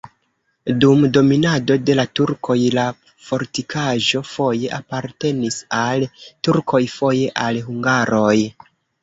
[0.83, 2.85] Dum dominado de la turkoj la
[3.27, 6.09] fortikaĵo foje apartenis al
[6.49, 8.35] turkoj, foje al hungaroj.